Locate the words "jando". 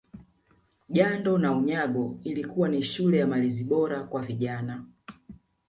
0.89-1.37